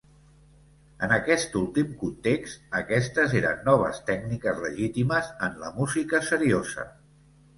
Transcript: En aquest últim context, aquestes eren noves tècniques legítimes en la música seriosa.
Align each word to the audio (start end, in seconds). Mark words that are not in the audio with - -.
En 1.07 1.11
aquest 1.17 1.57
últim 1.59 1.91
context, 2.03 2.63
aquestes 2.79 3.35
eren 3.41 3.61
noves 3.69 4.01
tècniques 4.09 4.61
legítimes 4.63 5.31
en 5.49 5.61
la 5.65 5.69
música 5.79 6.25
seriosa. 6.33 6.87